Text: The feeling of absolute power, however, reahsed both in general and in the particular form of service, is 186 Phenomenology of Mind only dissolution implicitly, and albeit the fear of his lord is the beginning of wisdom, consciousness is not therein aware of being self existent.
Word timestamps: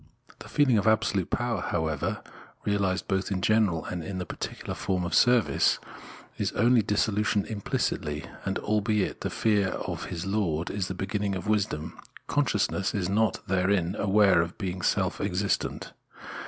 The 0.39 0.49
feeling 0.49 0.79
of 0.79 0.87
absolute 0.87 1.29
power, 1.29 1.61
however, 1.61 2.23
reahsed 2.65 3.07
both 3.07 3.29
in 3.29 3.43
general 3.43 3.85
and 3.85 4.03
in 4.03 4.17
the 4.17 4.25
particular 4.25 4.73
form 4.73 5.05
of 5.05 5.13
service, 5.13 5.77
is 6.39 6.51
186 6.51 6.51
Phenomenology 6.51 6.51
of 6.51 6.55
Mind 6.57 6.65
only 6.65 6.81
dissolution 6.81 7.45
implicitly, 7.45 8.37
and 8.43 8.59
albeit 8.67 9.21
the 9.21 9.29
fear 9.29 9.67
of 9.73 10.05
his 10.05 10.25
lord 10.25 10.71
is 10.71 10.87
the 10.87 10.95
beginning 10.95 11.35
of 11.35 11.47
wisdom, 11.47 11.99
consciousness 12.25 12.95
is 12.95 13.09
not 13.09 13.47
therein 13.47 13.95
aware 13.99 14.41
of 14.41 14.57
being 14.57 14.81
self 14.81 15.21
existent. 15.21 15.93